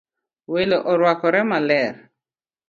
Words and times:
Welo 0.53 0.77
orwakore 0.91 1.41
maler 1.49 1.93